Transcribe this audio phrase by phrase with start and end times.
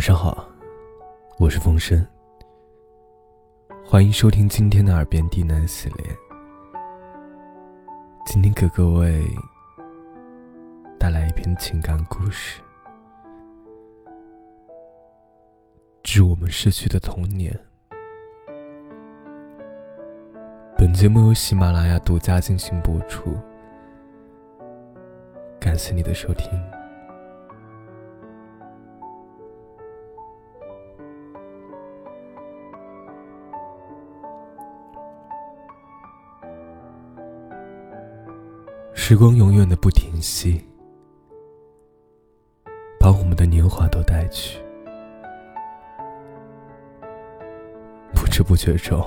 [0.00, 0.48] 晚上好，
[1.38, 2.02] 我是风声。
[3.84, 6.06] 欢迎收听今天的耳边低喃系列。
[8.24, 9.22] 今天给各位
[10.98, 12.62] 带来一篇情感故事，
[16.02, 17.54] 致我们逝去的童年。
[20.78, 23.36] 本节目由喜马拉雅独家进行播出，
[25.60, 26.48] 感谢你的收听。
[39.10, 40.64] 时光永远的不停息，
[43.00, 44.62] 把我们的年华都带去。
[48.14, 49.04] 不知不觉中，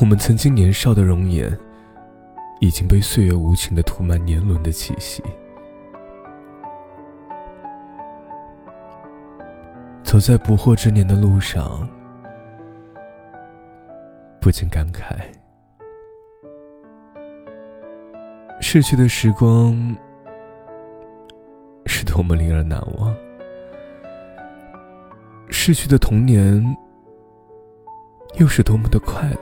[0.00, 1.58] 我们曾经年少的容颜，
[2.60, 5.20] 已经被岁月无情的涂满年轮的气息。
[10.04, 11.84] 走在不惑之年的路上，
[14.40, 15.16] 不禁感慨。
[18.60, 19.96] 逝去的时光
[21.86, 23.12] 是多么令人难忘，
[25.48, 26.64] 逝去的童年
[28.36, 29.38] 又是多么的快乐。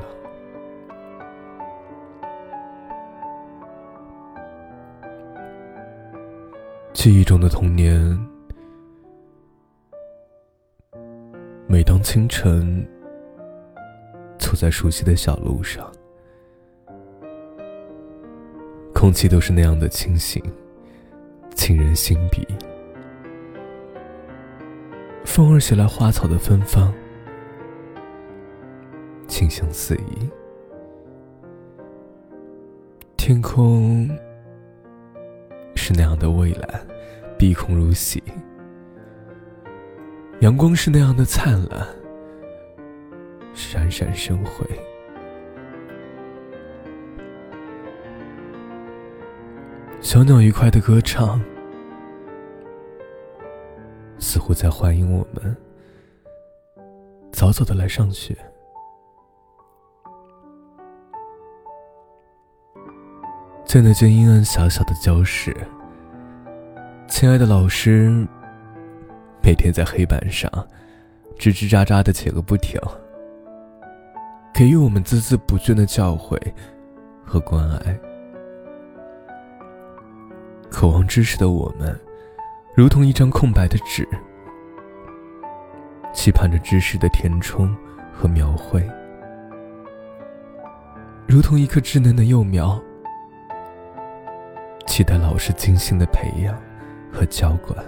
[6.95, 8.19] 记忆中的童年，
[11.67, 12.89] 每当清晨
[14.39, 15.87] 走在熟悉的小路上。
[19.09, 20.43] 空气都是那样的清新，
[21.55, 22.47] 沁人心脾。
[25.25, 26.93] 风儿携来花草的芬芳，
[29.27, 30.29] 清香四溢。
[33.17, 34.11] 天空
[35.75, 36.87] 是那样的蔚蓝，
[37.39, 38.23] 碧空如洗。
[40.41, 41.89] 阳光是那样的灿烂，
[43.55, 44.67] 闪闪生辉。
[50.09, 51.39] 小鸟愉快的歌唱，
[54.19, 55.55] 似乎在欢迎我们
[57.31, 58.35] 早早的来上学。
[63.67, 65.55] 在那间阴暗狭小的教室，
[67.07, 68.27] 亲爱的老师
[69.43, 70.51] 每天在黑板上
[71.37, 72.81] 吱吱喳喳的写个不停，
[74.55, 76.41] 给予我们孜孜不倦的教诲
[77.27, 78.08] 和关爱。
[80.79, 82.01] 渴望知识的我们，
[82.73, 84.09] 如同一张空白的纸，
[86.13, 87.77] 期盼着知识的填充
[88.13, 88.81] 和描绘；
[91.27, 92.81] 如同一颗稚嫩的幼苗，
[94.87, 96.57] 期待老师精心的培养
[97.13, 97.85] 和浇灌。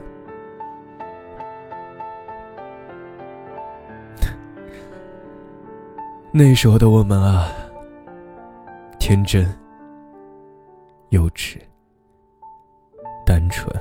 [6.33, 7.53] 那时候的我们啊，
[8.99, 9.49] 天真、
[11.11, 11.57] 幼稚。
[13.31, 13.73] 单纯、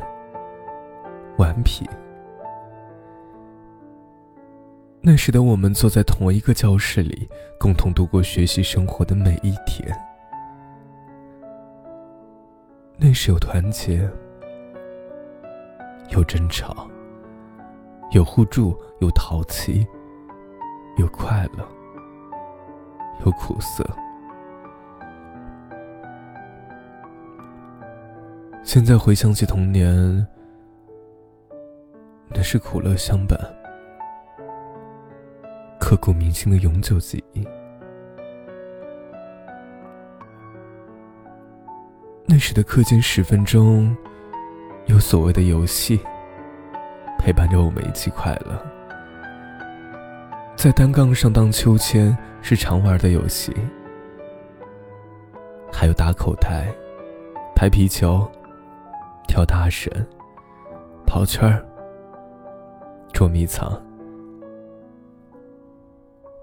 [1.40, 1.84] 顽皮。
[5.02, 7.28] 那时的我们坐在同一个教室里，
[7.60, 9.92] 共同度过学习生活的每一天。
[12.96, 14.08] 那时有团结，
[16.10, 16.88] 有争吵，
[18.12, 19.84] 有互助，有淘气，
[20.98, 21.68] 有快乐，
[23.26, 23.84] 有苦涩。
[28.72, 30.28] 现在回想起童年，
[32.28, 33.36] 那是苦乐相伴、
[35.80, 37.44] 刻骨铭心的永久记忆。
[42.28, 43.98] 那时的课间十分钟，
[44.86, 46.00] 有所谓的游戏，
[47.18, 48.64] 陪伴着我们一起快乐。
[50.56, 53.52] 在单杠上荡秋千是常玩的游戏，
[55.74, 56.72] 还有打口袋、
[57.56, 58.30] 拍皮球。
[59.30, 59.94] 跳大绳、
[61.06, 61.64] 跑圈儿、
[63.14, 63.80] 捉迷藏。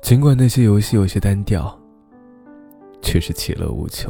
[0.00, 1.76] 尽管那些游戏有些单调，
[3.02, 4.08] 却是其乐无穷。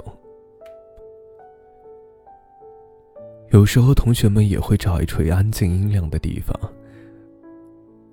[3.49, 6.55] 有时候，同学们也会找一处安静阴凉的地方，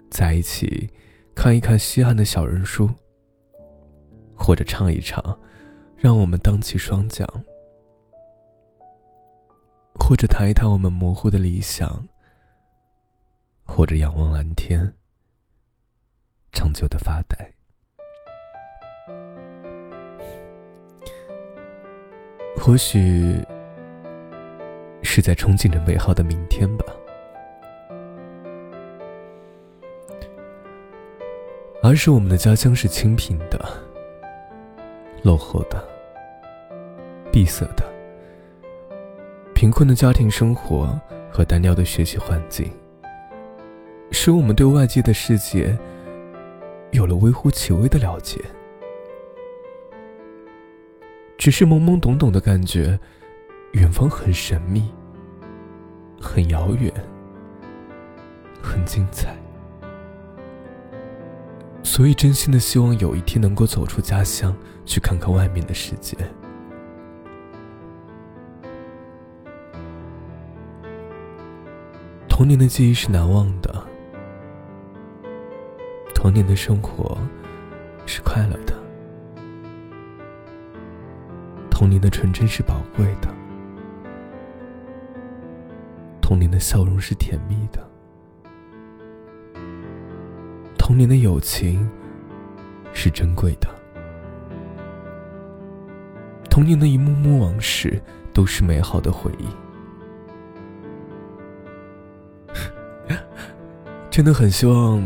[0.09, 0.89] 在一起
[1.35, 2.89] 看一看西汉的小人书，
[4.33, 5.21] 或者唱一唱，
[5.97, 7.27] 让我们荡起双桨。
[9.95, 12.07] 或者谈一谈我们模糊的理想，
[13.63, 14.93] 或者仰望蓝天，
[16.51, 17.53] 长久的发呆。
[22.57, 23.43] 或许
[25.01, 26.85] 是在憧憬着美好的明天吧。
[31.81, 33.59] 儿时我们的家乡是清贫的、
[35.21, 35.85] 落后的、
[37.31, 37.92] 闭塞的，
[39.63, 40.99] 贫困的家庭生活
[41.31, 42.69] 和单调的学习环境，
[44.11, 45.73] 使我们对外界的世界
[46.91, 48.41] 有了微乎其微的了解，
[51.37, 52.99] 只是懵懵懂懂的感觉，
[53.71, 54.83] 远方很神秘、
[56.19, 56.91] 很遥远、
[58.61, 59.33] 很精彩。
[61.83, 66.17] 所以，真心的希望有一天能够走出家乡，去看看外面的世界。
[72.43, 73.73] 童年的记忆是难忘的，
[76.13, 77.17] 童年的生活
[78.05, 78.75] 是快乐的，
[81.71, 83.29] 童年的纯真是宝贵的，
[86.21, 87.81] 童年的笑容是甜蜜的。
[90.77, 91.89] 童年的友情
[92.91, 93.69] 是珍贵的，
[96.49, 98.03] 童年的一幕幕往事
[98.33, 99.47] 都是美好的回忆。
[104.13, 105.01] 真的很希望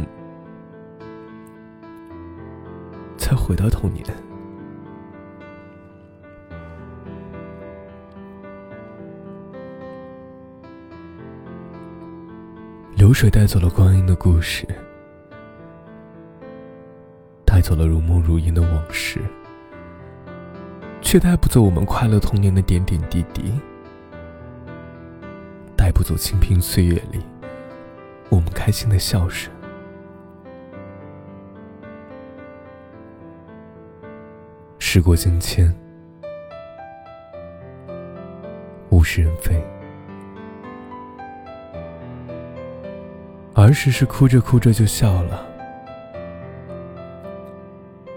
[3.15, 4.04] 再回到童年。
[12.98, 14.68] 流水带走了光阴的故事。
[17.45, 19.21] 带走了如梦如烟的往事，
[21.01, 23.53] 却带不走我们快乐童年的点点滴滴，
[25.77, 27.21] 带不走清贫岁月里
[28.29, 29.51] 我们开心的笑声。
[34.79, 35.74] 时过境迁，
[38.91, 39.62] 物是人非，
[43.53, 45.45] 儿时是哭着哭着就笑了。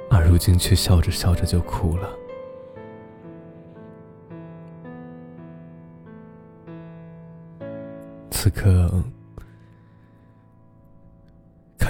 [0.09, 2.09] 而如今却笑着笑着就哭了。
[8.31, 8.91] 此刻，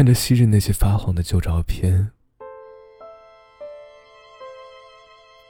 [0.00, 2.10] 看着昔日那些发黄的旧照片，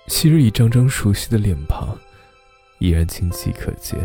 [0.08, 1.96] 昔日一张张熟悉的脸庞，
[2.80, 3.96] 依然清晰可见，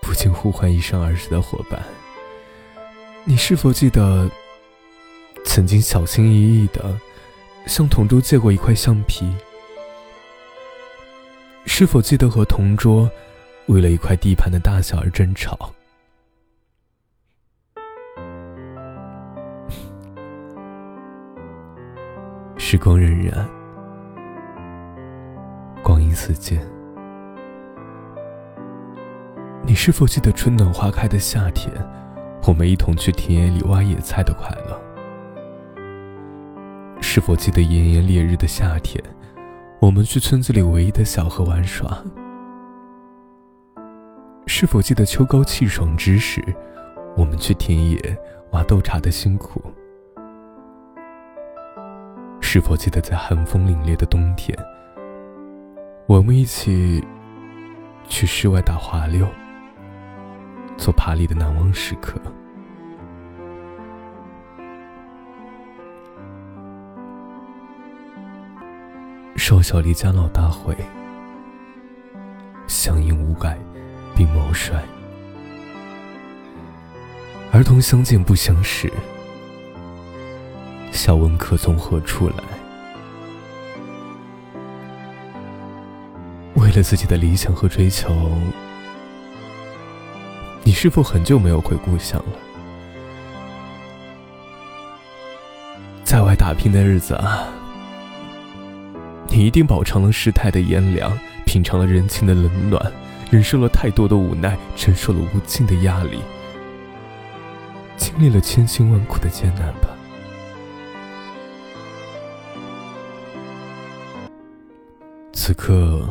[0.00, 1.84] 不禁呼唤一声儿时的伙伴
[3.24, 4.30] ：“你是否记得？”
[5.44, 6.98] 曾经小心翼翼的
[7.66, 9.30] 向同桌借过一块橡皮，
[11.66, 13.10] 是否记得和同桌
[13.66, 15.74] 为了一块地盘的大小而争吵？
[22.68, 23.32] 时光荏苒，
[25.84, 26.60] 光阴似箭，
[29.64, 31.72] 你是否记得春暖花开的夏天，
[32.44, 34.76] 我们一同去田野里挖野菜的快乐？
[37.00, 39.00] 是否记得炎炎烈日的夏天，
[39.78, 42.02] 我们去村子里唯一的小河玩耍？
[44.48, 46.42] 是否记得秋高气爽之时，
[47.16, 48.18] 我们去田野
[48.50, 49.62] 挖豆茬的辛苦？
[52.40, 54.56] 是否记得在寒风凛冽的冬天，
[56.06, 57.04] 我们一起
[58.08, 59.28] 去室外打滑溜，
[60.78, 62.18] 做爬犁的难忘时刻？
[69.36, 70.74] 少小离家老大回，
[72.66, 73.58] 乡音无改
[74.16, 74.82] 鬓毛衰。
[77.52, 78.92] 儿童相见不相识，
[81.06, 82.34] 笑问客从何处来。
[86.56, 88.12] 为了自己的理想和追求，
[90.64, 92.32] 你是否很久没有回故乡了？
[96.02, 97.46] 在外打拼的日子啊！
[99.28, 102.92] 你一定饱尝了世态的炎凉，品尝了人情的冷暖，
[103.30, 106.18] 忍受了太多的无奈，承受了无尽的压力，
[107.96, 109.90] 经历了千辛万苦的艰难吧。
[115.46, 116.04] 此刻，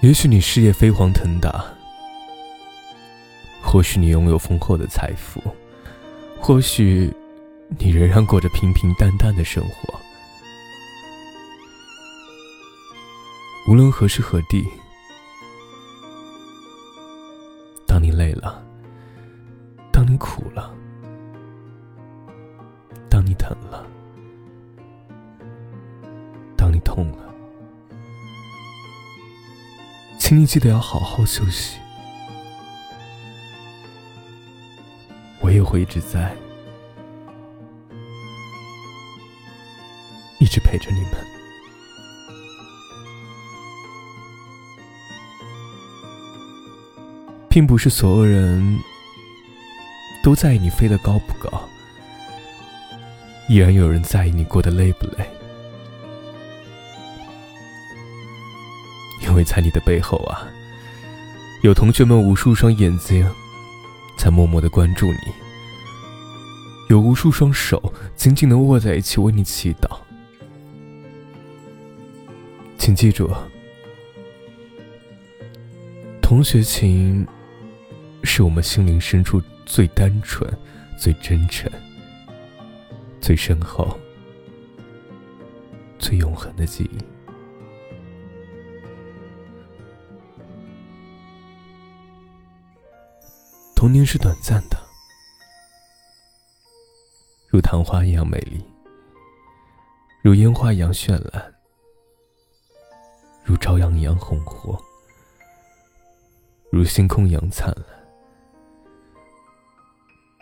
[0.00, 1.64] 也许你事业飞黄腾达，
[3.60, 5.42] 或许你拥有丰厚的财富，
[6.38, 7.12] 或许
[7.80, 9.92] 你仍然过着平平淡淡的生活。
[13.66, 14.64] 无论何时何地，
[30.32, 31.76] 请你记得要好好休息。
[35.42, 36.34] 我也会一直在，
[40.40, 41.10] 一直陪着你们。
[47.50, 48.78] 并不是所有人
[50.24, 51.68] 都在意你飞得高不高，
[53.50, 55.28] 依然有人在意你过得累不累。
[59.22, 60.46] 因为在你的背后啊，
[61.62, 63.26] 有同学们无数双眼睛
[64.16, 65.32] 在默默的关注你，
[66.90, 69.98] 有无数双手紧紧的握在一起为你祈祷。
[72.76, 73.30] 请记住，
[76.20, 77.26] 同学情
[78.24, 80.52] 是我们心灵深处最单纯、
[80.98, 81.70] 最真诚、
[83.20, 83.96] 最深厚、
[85.98, 87.11] 最永恒的记忆。
[93.92, 94.78] 童年是短暂的，
[97.50, 98.64] 如昙花一样美丽，
[100.22, 101.54] 如烟花一样绚烂，
[103.44, 104.82] 如朝阳一样红火，
[106.70, 107.84] 如星空一样灿烂。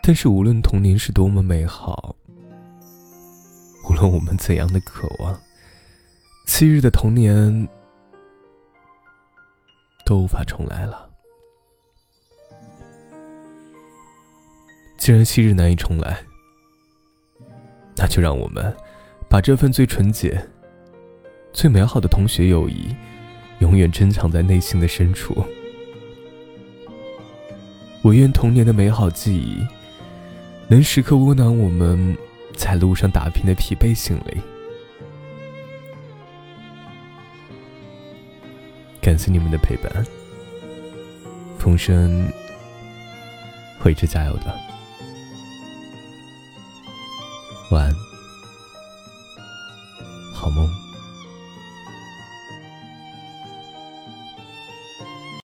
[0.01, 2.15] 但是，无论童年是多么美好，
[3.83, 5.37] 无论我们怎样的渴望，
[6.47, 7.67] 昔日的童年
[10.05, 11.10] 都无法重来了。
[15.01, 16.15] 既然昔日难以重来，
[17.95, 18.71] 那就让我们
[19.27, 20.39] 把这份最纯洁、
[21.51, 22.95] 最美好的同学友谊，
[23.61, 25.43] 永远珍藏在内心的深处。
[28.03, 29.65] 我愿童年的美好记忆，
[30.67, 32.15] 能时刻温暖我们
[32.55, 34.39] 在路上打拼的疲惫心灵。
[39.01, 40.05] 感谢你们的陪伴，
[41.57, 42.31] 风声
[43.79, 44.70] 会一直加油的。
[47.71, 48.10] 晚安，